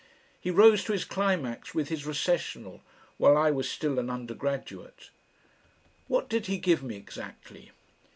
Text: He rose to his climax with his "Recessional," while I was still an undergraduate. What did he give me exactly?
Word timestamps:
He 0.39 0.49
rose 0.49 0.83
to 0.85 0.93
his 0.93 1.05
climax 1.05 1.75
with 1.75 1.89
his 1.89 2.07
"Recessional," 2.07 2.81
while 3.19 3.37
I 3.37 3.51
was 3.51 3.69
still 3.69 3.99
an 3.99 4.09
undergraduate. 4.09 5.11
What 6.07 6.27
did 6.27 6.47
he 6.47 6.57
give 6.57 6.81
me 6.81 6.95
exactly? 6.95 7.69